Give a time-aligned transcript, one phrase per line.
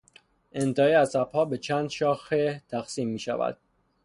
[0.51, 3.57] انتهای عصبها به چند شاخه تقسیم میشود.